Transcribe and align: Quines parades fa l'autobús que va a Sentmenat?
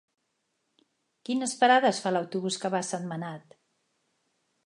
Quines 1.29 1.53
parades 1.59 2.01
fa 2.07 2.13
l'autobús 2.15 2.59
que 2.63 2.73
va 2.77 2.81
a 2.85 2.89
Sentmenat? 2.89 3.57